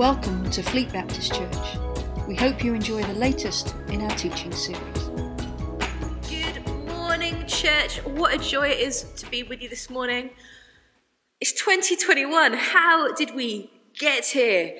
[0.00, 1.76] Welcome to Fleet Baptist Church.
[2.26, 5.10] We hope you enjoy the latest in our teaching series.
[6.26, 7.98] Good morning, church.
[8.06, 10.30] What a joy it is to be with you this morning.
[11.38, 12.54] It's 2021.
[12.54, 14.74] How did we get here?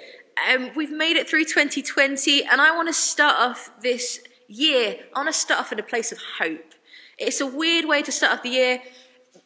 [0.50, 5.00] Um, we've made it through 2020, and I want to start off this year.
[5.14, 6.72] I want to start off in a place of hope.
[7.18, 8.80] It's a weird way to start off the year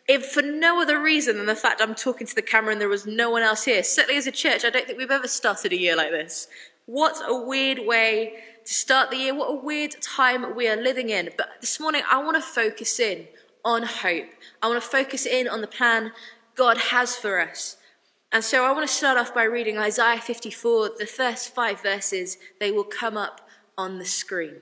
[0.07, 2.89] if for no other reason than the fact I'm talking to the camera and there
[2.89, 3.83] was no one else here.
[3.83, 6.49] Certainly as a church, I don't think we've ever started a year like this.
[6.87, 9.35] What a weird way to start the year.
[9.35, 11.31] What a weird time we are living in.
[11.37, 13.27] But this morning, I want to focus in
[13.65, 14.29] on hope.
[14.63, 16.13] I want to focus in on the plan
[16.55, 17.79] God has for us.
[18.31, 22.37] And so I want to start off by reading Isaiah 54, the first five verses.
[22.61, 24.57] They will come up on the screen.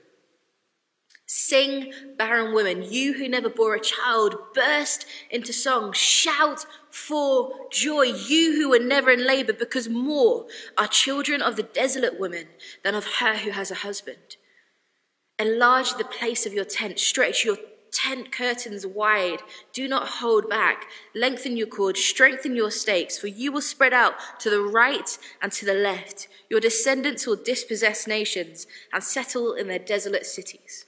[1.35, 8.03] Sing, barren women, you who never bore a child, burst into song, shout for joy,
[8.03, 10.45] you who were never in labor, because more
[10.77, 12.49] are children of the desolate woman
[12.83, 14.37] than of her who has a husband.
[15.39, 17.57] Enlarge the place of your tent, stretch your
[17.91, 19.39] tent curtains wide,
[19.73, 24.13] do not hold back, lengthen your cords, strengthen your stakes, for you will spread out
[24.39, 26.27] to the right and to the left.
[26.51, 30.85] Your descendants will dispossess nations and settle in their desolate cities.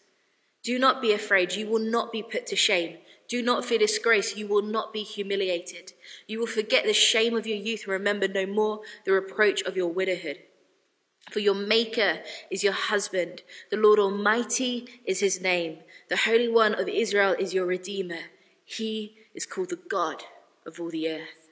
[0.65, 1.53] Do not be afraid.
[1.53, 2.97] You will not be put to shame.
[3.27, 4.35] Do not fear disgrace.
[4.35, 5.93] You will not be humiliated.
[6.25, 9.77] You will forget the shame of your youth and remember no more the reproach of
[9.77, 10.39] your widowhood.
[11.29, 13.43] For your Maker is your husband.
[13.69, 15.77] The Lord Almighty is his name.
[16.09, 18.31] The Holy One of Israel is your Redeemer.
[18.65, 20.23] He is called the God
[20.65, 21.44] of all the earth.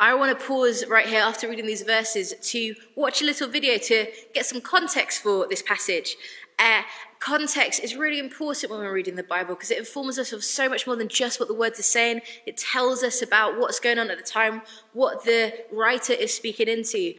[0.00, 3.78] I want to pause right here after reading these verses to watch a little video
[3.78, 6.16] to get some context for this passage.
[6.58, 6.82] Uh,
[7.20, 10.68] context is really important when we're reading the Bible because it informs us of so
[10.68, 12.22] much more than just what the words are saying.
[12.44, 16.68] It tells us about what's going on at the time, what the writer is speaking
[16.68, 17.14] into.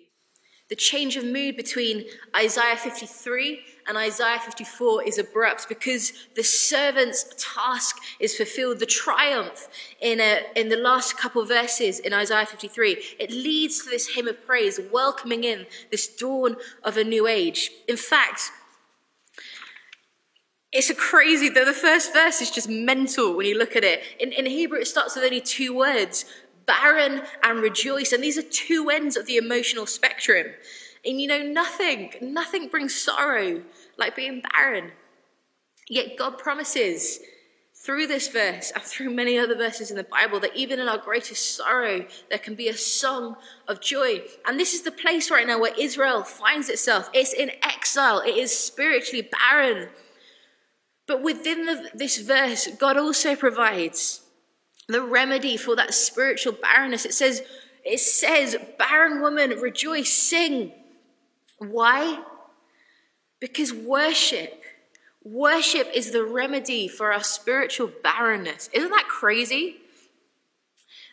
[0.69, 7.25] The change of mood between Isaiah 53 and Isaiah 54 is abrupt because the servant's
[7.37, 8.79] task is fulfilled.
[8.79, 9.67] The triumph
[10.01, 14.27] in, a, in the last couple verses in Isaiah 53, it leads to this hymn
[14.27, 17.71] of praise, welcoming in this dawn of a new age.
[17.87, 18.51] In fact,
[20.71, 24.01] it's a crazy, though the first verse is just mental when you look at it.
[24.19, 26.25] In, in Hebrew, it starts with only two words
[26.65, 28.11] barren and rejoice.
[28.11, 30.47] And these are two ends of the emotional spectrum.
[31.05, 33.61] And you know, nothing, nothing brings sorrow
[33.97, 34.91] like being barren.
[35.87, 37.19] Yet God promises
[37.75, 40.97] through this verse and through many other verses in the Bible that even in our
[40.97, 43.35] greatest sorrow, there can be a song
[43.67, 44.23] of joy.
[44.47, 47.09] And this is the place right now where Israel finds itself.
[47.13, 49.89] It's in exile, it is spiritually barren.
[51.07, 54.21] But within the, this verse, God also provides
[54.87, 57.05] the remedy for that spiritual barrenness.
[57.05, 57.43] It says,
[57.83, 60.71] it says, barren woman, rejoice, sing.
[61.57, 62.23] Why?
[63.39, 64.63] Because worship,
[65.23, 68.69] worship is the remedy for our spiritual barrenness.
[68.73, 69.77] Isn't that crazy?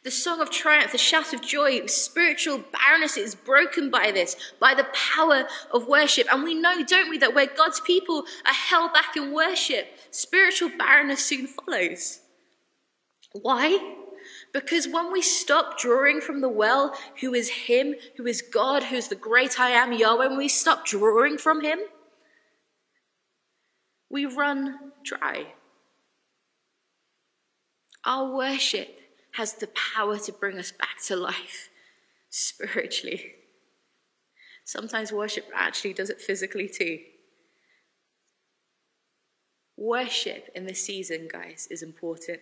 [0.04, 4.74] The song of triumph, the shout of joy, spiritual barrenness is broken by this, by
[4.74, 6.26] the power of worship.
[6.32, 10.70] And we know, don't we, that where God's people are held back in worship, spiritual
[10.76, 12.18] barrenness soon follows.
[13.32, 14.01] Why?
[14.52, 18.96] Because when we stop drawing from the well, who is Him, who is God, who
[18.96, 21.78] is the great I am, Yahweh, when we stop drawing from Him,
[24.10, 25.46] we run dry.
[28.04, 28.88] Our worship
[29.32, 31.70] has the power to bring us back to life
[32.28, 33.32] spiritually.
[34.64, 36.98] Sometimes worship actually does it physically too.
[39.78, 42.40] Worship in this season, guys, is important.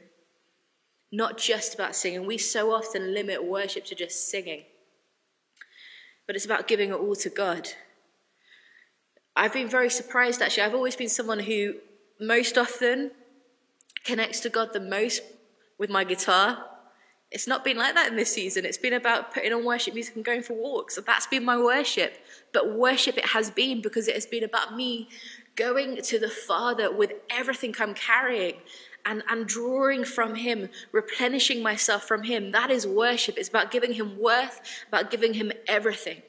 [1.13, 2.27] Not just about singing.
[2.27, 4.63] We so often limit worship to just singing,
[6.27, 7.69] but it's about giving it all to God.
[9.35, 10.65] I've been very surprised actually.
[10.65, 11.75] I've always been someone who
[12.21, 13.11] most often
[14.05, 15.23] connects to God the most
[15.79, 16.65] with my guitar
[17.31, 18.65] it's not been like that in this season.
[18.65, 20.99] It's been about putting on worship music and going for walks.
[21.07, 22.15] That's been my worship.
[22.53, 25.09] But worship it has been because it has been about me
[25.55, 28.55] going to the Father with everything I'm carrying
[29.07, 32.53] and, and drawing from Him, replenishing myself from Him.
[32.53, 33.37] That is worship.
[33.39, 36.23] It's about giving Him worth, about giving Him everything.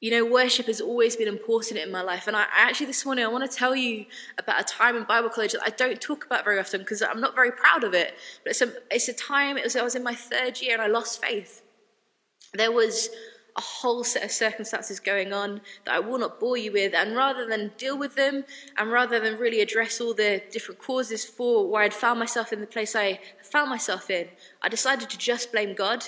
[0.00, 2.28] You know, worship has always been important in my life.
[2.28, 4.06] And I actually, this morning, I want to tell you
[4.38, 7.20] about a time in Bible college that I don't talk about very often because I'm
[7.20, 8.14] not very proud of it.
[8.44, 10.82] But it's a, it's a time, it was, I was in my third year and
[10.82, 11.62] I lost faith.
[12.54, 13.10] There was
[13.58, 16.94] a whole set of circumstances going on that I will not bore you with.
[16.94, 18.44] And rather than deal with them,
[18.78, 22.60] and rather than really address all the different causes for why I'd found myself in
[22.60, 24.28] the place I found myself in,
[24.62, 26.06] I decided to just blame God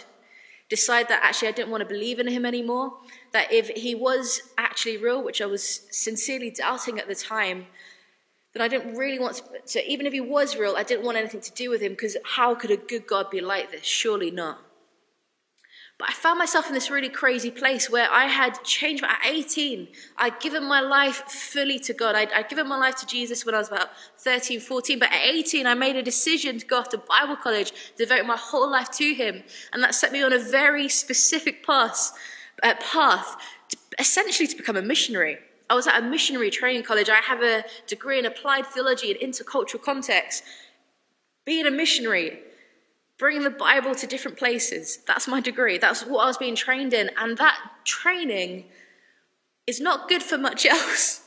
[0.70, 2.93] decide that actually I didn't want to believe in him anymore.
[3.32, 7.67] That if he was actually real, which I was sincerely doubting at the time,
[8.55, 9.43] then I didn't really want to,
[9.73, 12.17] to even if he was real, I didn't want anything to do with him because
[12.25, 13.85] how could a good God be like this?
[13.85, 14.61] Surely not.
[16.00, 19.05] But I found myself in this really crazy place where I had changed.
[19.05, 19.87] At 18,
[20.17, 22.14] I'd given my life fully to God.
[22.14, 24.99] I'd, I'd, given my life to Jesus when I was about 13, 14.
[24.99, 28.38] But at 18, I made a decision to go off to Bible college, devote my
[28.38, 29.43] whole life to Him.
[29.75, 32.12] And that set me on a very specific path,
[32.62, 33.37] uh, path
[33.69, 35.37] to, essentially to become a missionary.
[35.69, 37.11] I was at a missionary training college.
[37.11, 40.44] I have a degree in applied theology and intercultural context.
[41.44, 42.38] Being a missionary
[43.20, 44.99] bringing the Bible to different places.
[45.06, 45.76] That's my degree.
[45.78, 47.11] That's what I was being trained in.
[47.19, 48.64] And that training
[49.67, 51.22] is not good for much else.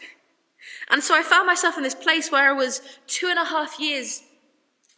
[0.90, 3.80] And so I found myself in this place where I was two and a half
[3.80, 4.24] years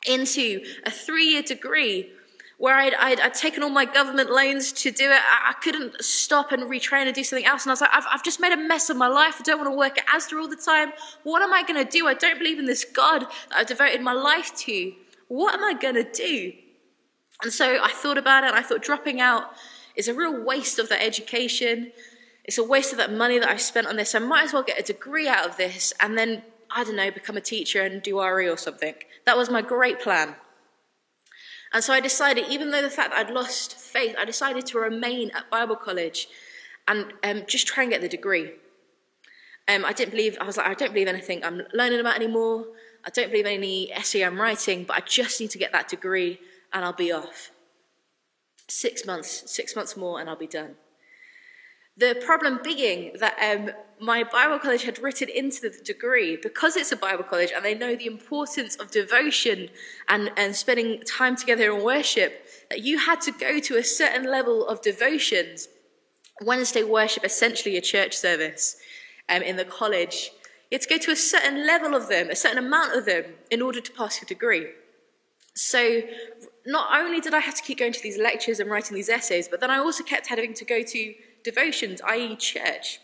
[0.07, 2.09] into a three year degree
[2.57, 5.19] where I'd, I'd, I'd, taken all my government loans to do it.
[5.21, 7.63] I, I, couldn't stop and retrain and do something else.
[7.63, 9.35] And I was like, I've, I've just made a mess of my life.
[9.39, 10.93] I don't want to work at Asda all the time.
[11.23, 12.07] What am I going to do?
[12.07, 14.93] I don't believe in this God that I've devoted my life to.
[15.27, 16.53] What am I going to do?
[17.43, 19.51] And so I thought about it and I thought dropping out
[19.95, 21.91] is a real waste of that education.
[22.43, 24.15] It's a waste of that money that I've spent on this.
[24.15, 27.11] I might as well get a degree out of this and then, I don't know,
[27.11, 28.95] become a teacher and do RE or something.
[29.25, 30.35] That was my great plan.
[31.73, 34.79] And so I decided, even though the fact that I'd lost faith, I decided to
[34.79, 36.27] remain at Bible college
[36.87, 38.51] and um, just try and get the degree.
[39.67, 42.65] Um, I didn't believe, I was like, I don't believe anything I'm learning about anymore.
[43.03, 46.39] I don't believe any essay I'm writing, but I just need to get that degree
[46.75, 47.51] and I'll be off.
[48.67, 50.75] Six months, six months more, and I'll be done.
[51.97, 56.91] The problem being that um, my Bible college had written into the degree, because it's
[56.91, 59.69] a Bible college and they know the importance of devotion
[60.09, 64.29] and, and spending time together in worship, that you had to go to a certain
[64.29, 65.69] level of devotions.
[66.41, 68.75] Wednesday worship, essentially a church service
[69.29, 70.31] um, in the college.
[70.69, 73.23] You had to go to a certain level of them, a certain amount of them,
[73.49, 74.67] in order to pass your degree.
[75.55, 76.01] So
[76.65, 79.47] not only did I have to keep going to these lectures and writing these essays,
[79.47, 81.13] but then I also kept having to go to
[81.43, 82.99] devotions, i.e., church.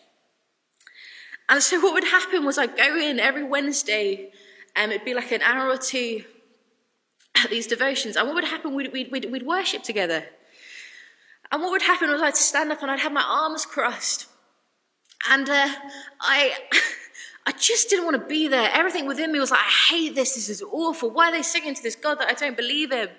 [1.47, 4.31] And so what would happen was I'd go in every Wednesday,
[4.75, 6.23] and it'd be like an hour or two
[7.35, 8.15] at these devotions.
[8.15, 8.73] And what would happen?
[8.73, 10.25] We'd, we'd, we'd, we'd worship together.
[11.51, 14.27] And what would happen was I'd stand up and I'd have my arms crossed.
[15.29, 15.69] And uh,
[16.19, 16.53] I.
[17.43, 18.69] I just didn't want to be there.
[18.71, 20.35] Everything within me was like, I hate this.
[20.35, 21.09] This is awful.
[21.09, 23.09] Why are they singing to this God that I don't believe in?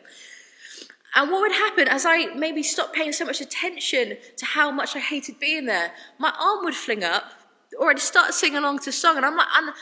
[1.15, 4.97] And what would happen as I maybe stopped paying so much attention to how much
[4.97, 5.93] I hated being there?
[6.19, 7.33] My arm would fling up,
[7.79, 9.73] or I'd start singing along to a song, and I'm like, and,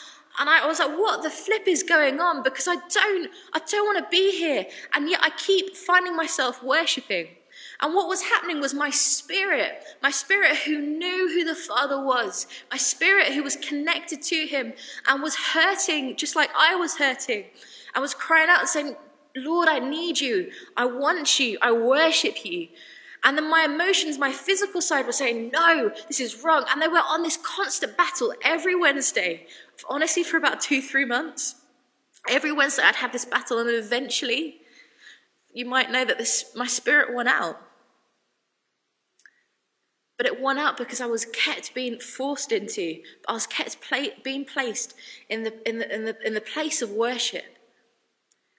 [0.41, 2.43] and I was like, what the flip is going on?
[2.43, 6.63] Because I don't, I don't want to be here, and yet I keep finding myself
[6.63, 7.29] worshiping.
[7.81, 12.47] And what was happening was my spirit, my spirit who knew who the Father was,
[12.71, 14.75] my spirit who was connected to Him
[15.09, 17.45] and was hurting just like I was hurting.
[17.95, 18.97] I was crying out and saying,
[19.37, 20.51] Lord, I need you.
[20.77, 21.59] I want you.
[21.63, 22.69] I worship you.
[23.23, 26.65] And then my emotions, my physical side was saying, no, this is wrong.
[26.71, 29.47] And they were on this constant battle every Wednesday,
[29.89, 31.57] honestly, for about two, three months.
[32.29, 34.61] Every Wednesday, I'd have this battle, and eventually,
[35.53, 37.61] you might know that this, my spirit won out.
[40.17, 43.79] But it won out because I was kept being forced into, I was kept
[44.23, 44.95] being placed
[45.31, 47.57] in the, in, the, in, the, in the place of worship.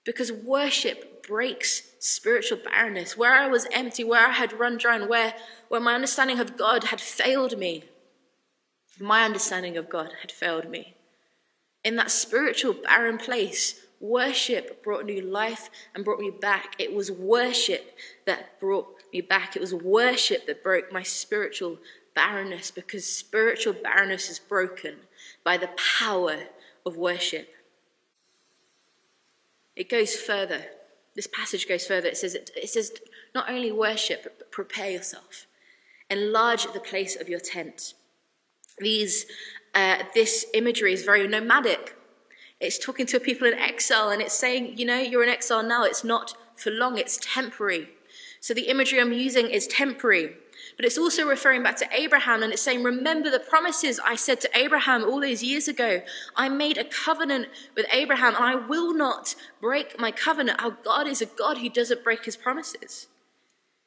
[0.04, 3.16] Because worship breaks spiritual barrenness.
[3.16, 5.34] Where I was empty, where I had run dry, and where,
[5.70, 7.86] where my understanding of God had failed me,
[9.00, 10.96] my understanding of God had failed me.
[11.84, 16.76] In that spiritual barren place, worship brought new life and brought me back.
[16.80, 19.56] It was worship that brought me back.
[19.56, 21.78] It was worship that broke my spiritual
[22.14, 24.96] barrenness because spiritual barrenness is broken
[25.44, 26.44] by the power
[26.86, 27.50] of worship.
[29.82, 30.62] It goes further.
[31.16, 32.08] This passage goes further.
[32.08, 32.92] It says, it says
[33.34, 35.48] not only worship, but prepare yourself.
[36.08, 37.96] Enlarge the place of your tent.
[38.78, 39.26] These,
[39.74, 41.96] uh, this imagery is very nomadic.
[42.60, 45.84] It's talking to people in exile and it's saying, you know, you're in exile now.
[45.84, 47.90] It's not for long, it's temporary.
[48.40, 50.36] So the imagery I'm using is temporary.
[50.76, 54.42] But it's also referring back to Abraham and it's saying, Remember the promises I said
[54.42, 56.02] to Abraham all those years ago.
[56.36, 60.62] I made a covenant with Abraham and I will not break my covenant.
[60.62, 63.08] Our God is a God who doesn't break his promises.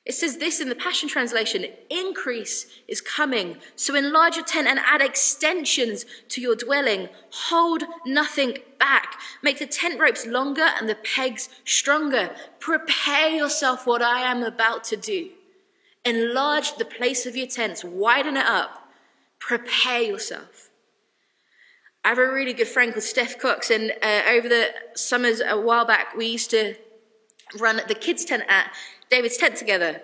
[0.04, 3.56] It says this in the Passion Translation increase is coming.
[3.74, 7.08] So enlarge your tent and add extensions to your dwelling.
[7.48, 9.18] Hold nothing back.
[9.42, 12.36] Make the tent ropes longer and the pegs stronger.
[12.60, 15.30] Prepare yourself what I am about to do.
[16.04, 18.88] Enlarge the place of your tents, widen it up,
[19.38, 20.70] prepare yourself.
[22.04, 25.58] I have a really good friend called Steph Cox, and uh, over the summers a
[25.58, 26.74] while back, we used to
[27.58, 28.74] run the kids' tent at
[29.10, 30.02] David's tent together.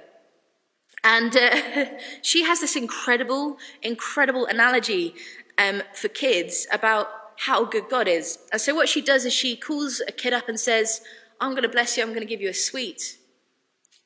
[1.04, 1.86] And uh,
[2.22, 5.14] she has this incredible, incredible analogy
[5.58, 8.38] um, for kids about how good God is.
[8.52, 11.00] And so what she does is she calls a kid up and says,
[11.40, 13.18] I'm going to bless you, I'm going to give you a sweet.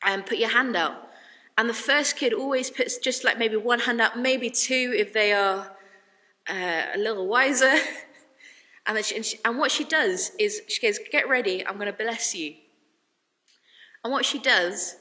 [0.05, 1.09] And put your hand out.
[1.57, 5.13] And the first kid always puts just like maybe one hand up, maybe two if
[5.13, 5.71] they are
[6.49, 7.75] uh, a little wiser.
[8.87, 11.87] and, she, and, she, and what she does is she goes, Get ready, I'm going
[11.87, 12.55] to bless you.
[14.03, 14.97] And what she does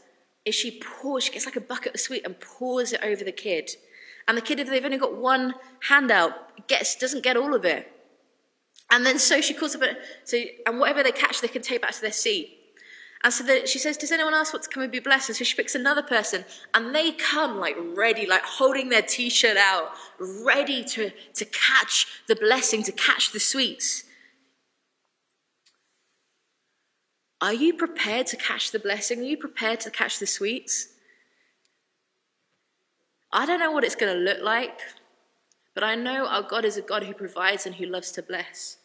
[0.45, 3.31] is she pours, she gets like a bucket of sweet and pours it over the
[3.31, 3.71] kid.
[4.27, 5.55] And the kid, if they've only got one
[5.89, 7.89] hand out, gets, doesn't get all of it.
[8.91, 9.81] And then so she calls up,
[10.23, 12.57] so, and whatever they catch, they can take back to their seat.
[13.23, 15.29] And so the, she says, Does anyone else want to come and be blessed?
[15.29, 19.29] And so she picks another person, and they come like ready, like holding their t
[19.29, 24.03] shirt out, ready to, to catch the blessing, to catch the sweets.
[27.39, 29.19] Are you prepared to catch the blessing?
[29.19, 30.89] Are you prepared to catch the sweets?
[33.31, 34.79] I don't know what it's going to look like,
[35.73, 38.77] but I know our God is a God who provides and who loves to bless.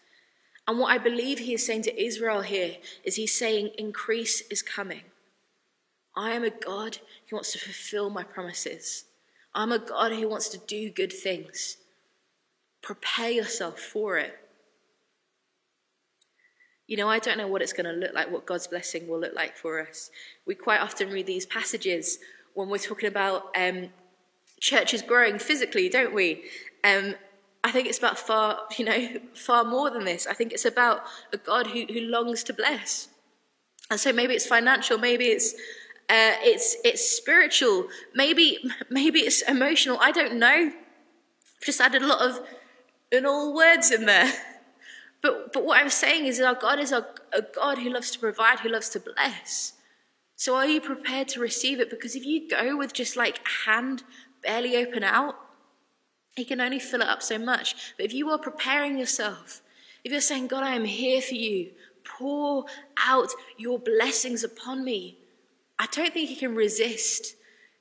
[0.68, 4.60] And what I believe he is saying to Israel here is he's saying, increase is
[4.60, 5.00] coming.
[6.14, 6.98] I am a God
[7.28, 9.06] who wants to fulfill my promises.
[9.54, 11.78] I'm a God who wants to do good things.
[12.82, 14.38] Prepare yourself for it.
[16.86, 19.20] You know, I don't know what it's going to look like, what God's blessing will
[19.20, 20.10] look like for us.
[20.46, 22.18] We quite often read these passages
[22.52, 23.88] when we're talking about um,
[24.60, 26.44] churches growing physically, don't we?
[26.84, 27.14] Um,
[27.64, 30.26] I think it's about far, you know, far more than this.
[30.26, 33.08] I think it's about a God who, who longs to bless.
[33.90, 35.54] And so maybe it's financial, maybe it's
[36.10, 38.58] uh, it's it's spiritual, maybe
[38.90, 39.98] maybe it's emotional.
[40.00, 40.72] I don't know.
[40.72, 42.40] I've just added a lot of
[43.10, 44.32] in all words in there.
[45.20, 48.10] But but what I'm saying is that our God is a, a God who loves
[48.12, 49.72] to provide, who loves to bless.
[50.36, 51.90] So are you prepared to receive it?
[51.90, 54.04] Because if you go with just like hand
[54.42, 55.34] barely open out,
[56.38, 57.74] he can only fill it up so much.
[57.96, 59.60] But if you are preparing yourself,
[60.04, 61.70] if you're saying, God, I am here for you,
[62.04, 62.64] pour
[62.96, 65.18] out your blessings upon me,
[65.78, 67.34] I don't think he can resist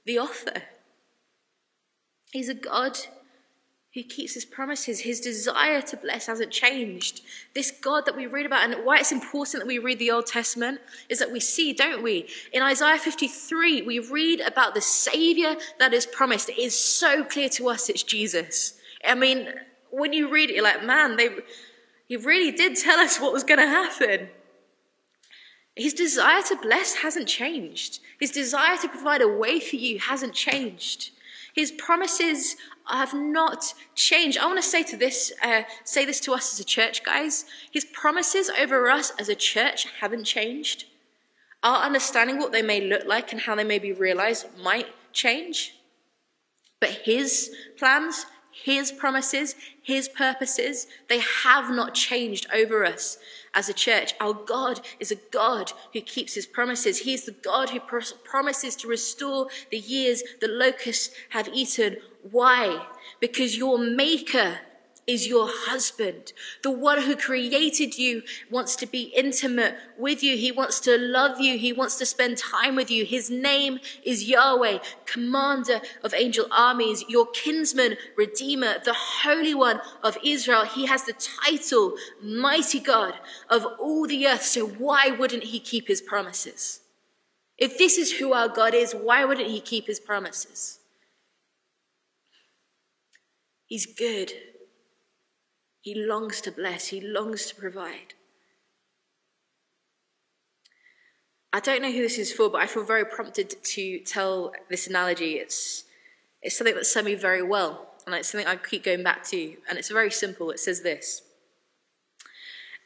[0.06, 0.64] the offer.
[2.32, 2.98] He's a God
[3.98, 5.00] who keeps his promises.
[5.00, 7.22] His desire to bless hasn't changed.
[7.56, 10.27] This God that we read about, and why it's important that we read the Old
[10.27, 12.27] Testament, is that we see, don't we?
[12.54, 16.50] In Isaiah 53, we read about the Savior that is promised.
[16.50, 18.80] It is so clear to us it's Jesus.
[19.04, 19.48] I mean,
[19.89, 21.30] when you read it, you're like, man, they,
[22.08, 24.30] he really did tell us what was going to happen.
[25.75, 28.00] His desire to bless hasn't changed.
[28.20, 31.10] His desire to provide a way for you hasn't changed.
[31.56, 32.56] His promises
[32.89, 34.38] have not changed.
[34.38, 37.46] I want to say to this, uh, say this to us as a church, guys.
[37.72, 40.86] His promises over us as a church haven't changed.
[41.63, 45.75] Our understanding what they may look like and how they may be realized might change.
[46.79, 53.17] But his plans, his promises, his purposes, they have not changed over us
[53.58, 54.14] as a church.
[54.22, 57.00] Our God is a God who keeps his promises.
[57.00, 61.98] He is the God who promises to restore the years the locusts have eaten.
[62.22, 62.86] Why?
[63.20, 64.60] Because your maker
[65.08, 66.34] is your husband.
[66.64, 70.36] The one who created you wants to be intimate with you.
[70.36, 71.58] He wants to love you.
[71.58, 73.06] He wants to spend time with you.
[73.06, 80.18] His name is Yahweh, commander of angel armies, your kinsman, redeemer, the Holy One of
[80.24, 80.66] Israel.
[80.66, 83.14] He has the title, mighty God
[83.50, 84.44] of all the earth.
[84.44, 86.82] So why wouldn't he keep his promises?
[87.58, 90.80] If this is who our God is, why wouldn't he keep his promises?
[93.66, 94.32] He's good.
[95.88, 98.13] He longs to bless, He longs to provide.
[101.53, 104.88] I don't know who this is for, but I feel very prompted to tell this
[104.88, 105.36] analogy.
[105.36, 105.86] It's,
[106.41, 109.56] it's something that served me very well, and it's something I keep going back to,
[109.70, 110.51] and it's very simple.
[110.51, 111.22] It says this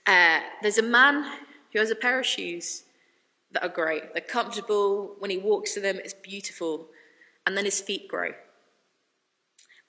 [0.05, 1.25] uh, There's a man
[1.73, 2.83] who has a pair of shoes
[3.51, 4.13] that are great.
[4.13, 5.15] They're comfortable.
[5.17, 6.89] When he walks to them, it's beautiful.
[7.47, 8.33] And then his feet grow.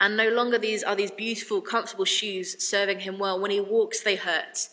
[0.03, 3.41] And no longer these are these beautiful, comfortable shoes serving him well.
[3.41, 4.69] When he walks, they hurt.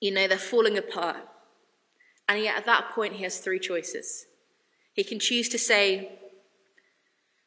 [0.00, 1.18] You know, they're falling apart.
[2.28, 4.26] And yet at that point, he has three choices.
[4.94, 6.18] He can choose to say,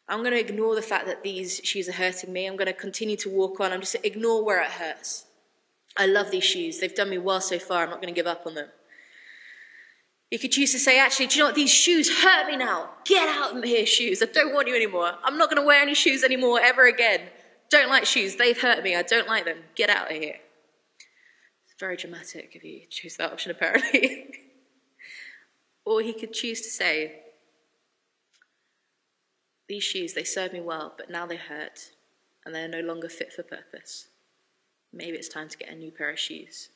[0.08, 2.46] I'm going to ignore the fact that these shoes are hurting me.
[2.46, 3.74] I'm going to continue to walk on.
[3.74, 5.26] I'm just going to ignore where it hurts.
[5.98, 6.80] I love these shoes.
[6.80, 7.84] They've done me well so far.
[7.84, 8.70] I'm not going to give up on them.
[10.32, 11.56] You could choose to say, actually, do you know what?
[11.56, 12.90] These shoes hurt me now.
[13.06, 14.24] Get out of here, shoes.
[14.24, 15.14] I don't want you anymore.
[15.24, 17.22] I'm not going to wear any shoes anymore ever again.
[17.70, 18.36] Don't like shoes.
[18.36, 18.96] They've hurt me.
[18.96, 19.60] I don't like them.
[19.76, 20.38] Get out of here.
[21.66, 24.34] It's very dramatic if you choose that option, apparently.
[25.86, 27.22] or he could choose to say,
[29.68, 31.92] These shoes, they serve me well, but now they hurt
[32.46, 34.08] and they are no longer fit for purpose.
[34.94, 36.70] Maybe it's time to get a new pair of shoes.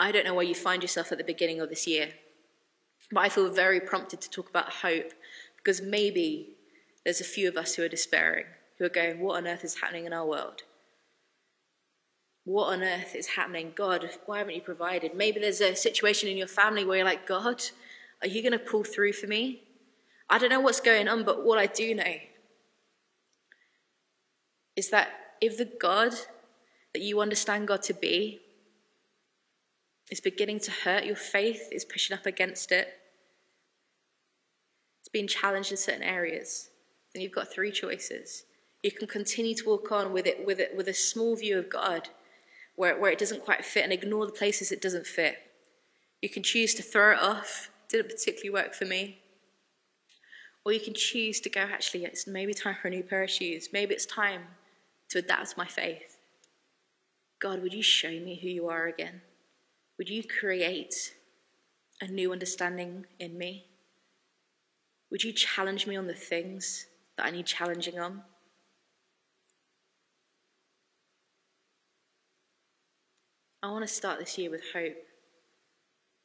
[0.00, 2.08] I don't know where you find yourself at the beginning of this year,
[3.12, 5.12] but I feel very prompted to talk about hope
[5.58, 6.54] because maybe
[7.04, 8.46] there's a few of us who are despairing,
[8.78, 10.62] who are going, What on earth is happening in our world?
[12.44, 13.72] What on earth is happening?
[13.76, 15.14] God, why haven't you provided?
[15.14, 17.62] Maybe there's a situation in your family where you're like, God,
[18.22, 19.64] are you going to pull through for me?
[20.30, 22.14] I don't know what's going on, but what I do know
[24.76, 25.10] is that
[25.42, 26.14] if the God
[26.94, 28.40] that you understand God to be
[30.10, 32.88] is beginning to hurt your faith, is pushing up against it,
[35.00, 36.70] it's being challenged in certain areas,
[37.14, 38.44] then you've got three choices.
[38.82, 41.68] You can continue to walk on with it with it with a small view of
[41.68, 42.08] God
[42.76, 45.36] where, where it doesn't quite fit and ignore the places it doesn't fit.
[46.22, 47.70] You can choose to throw it off.
[47.88, 49.18] Didn't particularly work for me.
[50.64, 53.30] Or you can choose to go, actually, it's maybe time for a new pair of
[53.30, 53.70] shoes.
[53.72, 54.42] Maybe it's time
[55.10, 56.18] to adapt my faith.
[57.40, 59.22] God, would you show me who you are again?
[60.00, 61.12] Would you create
[62.00, 63.66] a new understanding in me?
[65.10, 66.86] Would you challenge me on the things
[67.18, 68.22] that I need challenging on?
[73.62, 74.96] I want to start this year with hope.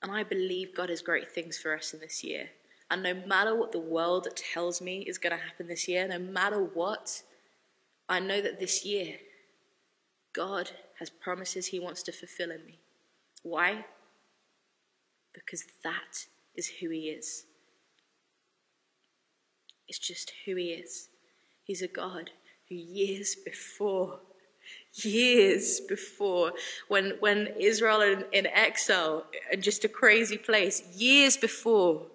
[0.02, 2.52] And I believe God has great things for us in this year.
[2.90, 6.20] And no matter what the world tells me is going to happen this year, no
[6.20, 7.24] matter what,
[8.08, 9.18] I know that this year,
[10.32, 12.80] God has promises He wants to fulfill in me.
[13.46, 13.86] Why?
[15.32, 16.26] Because that
[16.56, 17.46] is who He is.
[19.88, 21.10] It's just who He is.
[21.64, 22.32] He's a God
[22.68, 24.20] who years before,
[24.96, 26.54] years before,
[26.88, 32.08] when, when Israel in, in exile and just a crazy place, years before,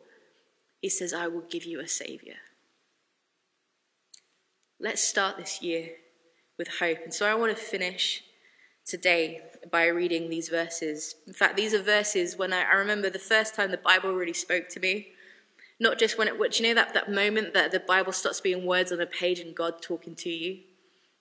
[0.82, 2.38] He says, I will give you a Savior.
[4.80, 5.90] Let's start this year
[6.58, 6.98] with hope.
[7.04, 8.24] And so I want to finish
[8.90, 11.14] today by reading these verses.
[11.26, 14.32] In fact, these are verses when I, I remember the first time the Bible really
[14.32, 15.08] spoke to me.
[15.78, 18.66] Not just when it, what, you know that, that moment that the Bible starts being
[18.66, 20.60] words on a page and God talking to you?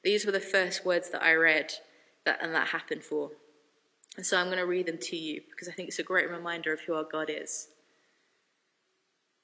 [0.03, 1.73] These were the first words that I read
[2.25, 3.31] that, and that happened for.
[4.17, 6.29] And so I'm going to read them to you because I think it's a great
[6.29, 7.67] reminder of who our God is.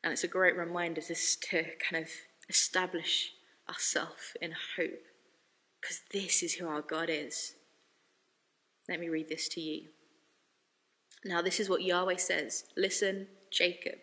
[0.04, 2.10] And it's a great reminder just to kind of
[2.50, 3.32] establish
[3.70, 5.02] ourselves in hope
[5.82, 7.56] because this is who our God is.
[8.88, 9.90] Let me read this to you.
[11.24, 13.96] Now, this is what Yahweh says Listen, Jacob.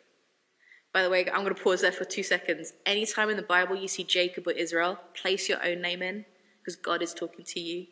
[0.93, 2.75] By the way, I'm going to pause there for two seconds.
[2.85, 6.27] Anytime in the Bible you see Jacob or Israel, place your own name in
[6.59, 7.87] because God is talking to you.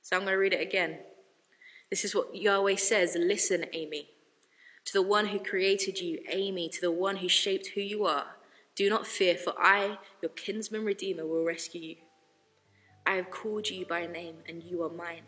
[0.00, 0.98] So I'm going to read it again.
[1.90, 4.08] This is what Yahweh says Listen, Amy.
[4.86, 8.26] To the one who created you, Amy, to the one who shaped who you are,
[8.74, 11.96] do not fear, for I, your kinsman redeemer, will rescue you.
[13.06, 15.22] I have called you by name, and you are mine.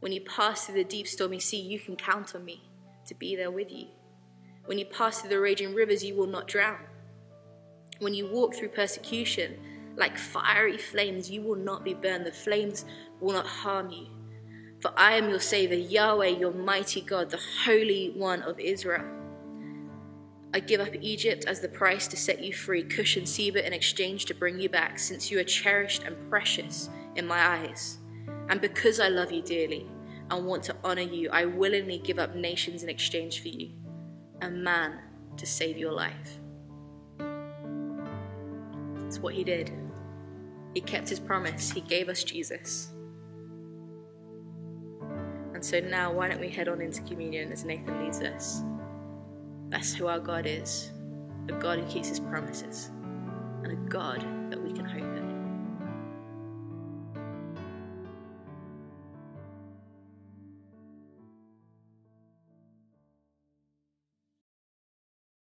[0.00, 2.62] When you pass through the deep stormy sea, you can count on me
[3.06, 3.86] to be there with you.
[4.64, 6.80] When you pass through the raging rivers, you will not drown.
[7.98, 9.58] When you walk through persecution,
[9.96, 12.24] like fiery flames, you will not be burned.
[12.24, 12.86] The flames
[13.20, 14.06] will not harm you.
[14.80, 19.04] For I am your Savior, Yahweh, your mighty God, the Holy One of Israel.
[20.54, 23.74] I give up Egypt as the price to set you free, Cush and Seba in
[23.74, 27.99] exchange to bring you back, since you are cherished and precious in my eyes.
[28.50, 29.86] And because I love you dearly
[30.30, 33.70] and want to honor you, I willingly give up nations in exchange for you,
[34.42, 34.98] a man
[35.36, 36.38] to save your life.
[38.96, 39.72] That's what he did.
[40.74, 42.90] He kept his promise, he gave us Jesus.
[45.54, 48.62] And so now, why don't we head on into communion as Nathan leads us?
[49.68, 50.90] That's who our God is
[51.48, 52.90] a God who keeps his promises,
[53.62, 54.79] and a God that we can.